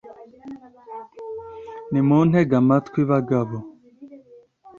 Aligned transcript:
nimuntege 1.91 2.53
amatwi 2.61 3.01
bagabo 3.11 3.57